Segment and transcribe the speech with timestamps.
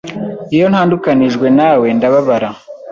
[0.55, 2.49] Iyo ntandukanijwe nawe ndababara